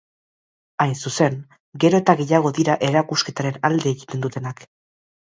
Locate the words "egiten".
3.93-4.25